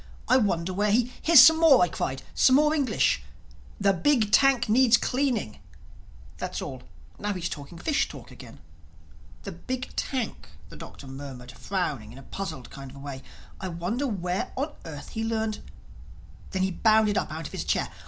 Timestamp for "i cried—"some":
1.83-2.55